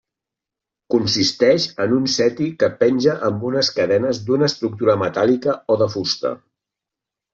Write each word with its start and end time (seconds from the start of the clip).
Consisteix 0.93 1.67
en 1.83 1.93
un 1.97 2.07
seti 2.15 2.47
que 2.63 2.69
penja 2.79 3.15
amb 3.29 3.45
unes 3.51 3.69
cadenes 3.77 4.23
d'una 4.31 4.49
estructura 4.53 4.97
metàl·lica 5.03 5.59
o 5.75 5.79
de 5.83 5.91
fusta. 5.99 6.33